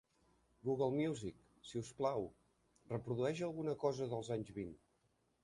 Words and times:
Google 0.69 0.95
Music, 0.99 1.35
si 1.71 1.81
us 1.81 1.91
plau, 1.99 2.25
reprodueix 2.95 3.45
alguna 3.51 3.77
cosa 3.85 4.11
dels 4.17 4.33
anys 4.39 4.53
vint 4.59 4.75